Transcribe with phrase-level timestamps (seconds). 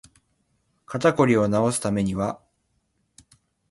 [0.87, 2.41] 肩こりを治すためには